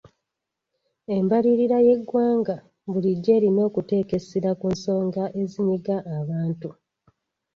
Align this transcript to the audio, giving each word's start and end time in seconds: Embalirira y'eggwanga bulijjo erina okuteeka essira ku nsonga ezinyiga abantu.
Embalirira 1.15 1.77
y'eggwanga 1.87 2.55
bulijjo 2.91 3.31
erina 3.37 3.61
okuteeka 3.69 4.13
essira 4.19 4.51
ku 4.59 4.65
nsonga 4.73 5.23
ezinyiga 5.41 5.95
abantu. 6.17 6.69